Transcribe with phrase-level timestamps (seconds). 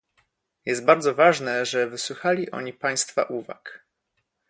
[0.65, 3.83] Jest bardzo ważne, że wysłuchali oni Państwa uwag